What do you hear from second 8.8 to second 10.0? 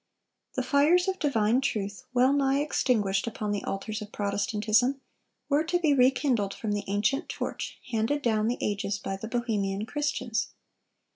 by the Bohemian